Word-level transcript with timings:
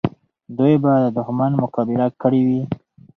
دوی 0.57 0.73
به 0.83 0.91
د 1.03 1.05
دښمن 1.17 1.51
مقابله 1.61 2.07
کړې 2.21 2.41
وي. 2.47 2.61